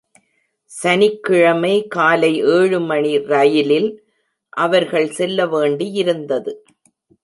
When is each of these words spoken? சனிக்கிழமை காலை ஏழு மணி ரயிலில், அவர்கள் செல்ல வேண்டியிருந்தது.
சனிக்கிழமை 0.71 1.87
காலை 1.87 2.31
ஏழு 2.55 2.79
மணி 2.79 3.13
ரயிலில், 3.25 3.89
அவர்கள் 4.57 5.09
செல்ல 5.11 5.45
வேண்டியிருந்தது. 5.45 6.53